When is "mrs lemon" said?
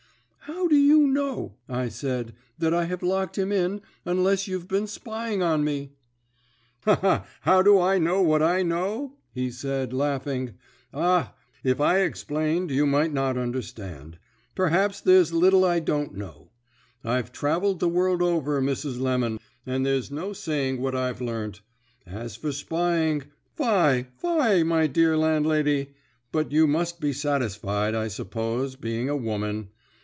18.61-19.39